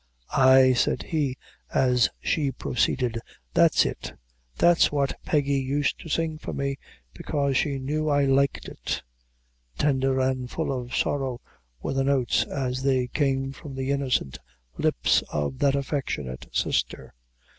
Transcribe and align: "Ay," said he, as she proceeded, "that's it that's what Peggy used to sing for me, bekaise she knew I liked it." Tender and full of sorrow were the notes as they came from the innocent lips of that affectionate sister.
"Ay," 0.35 0.73
said 0.73 1.03
he, 1.03 1.37
as 1.71 2.09
she 2.19 2.51
proceeded, 2.51 3.19
"that's 3.53 3.85
it 3.85 4.13
that's 4.57 4.91
what 4.91 5.15
Peggy 5.25 5.59
used 5.59 5.99
to 5.99 6.09
sing 6.09 6.39
for 6.39 6.53
me, 6.53 6.79
bekaise 7.13 7.55
she 7.55 7.77
knew 7.77 8.09
I 8.09 8.25
liked 8.25 8.67
it." 8.67 9.03
Tender 9.77 10.19
and 10.19 10.49
full 10.49 10.71
of 10.73 10.95
sorrow 10.95 11.39
were 11.83 11.93
the 11.93 12.03
notes 12.03 12.45
as 12.45 12.81
they 12.81 13.09
came 13.09 13.51
from 13.51 13.75
the 13.75 13.91
innocent 13.91 14.39
lips 14.75 15.21
of 15.31 15.59
that 15.59 15.75
affectionate 15.75 16.47
sister. 16.51 17.13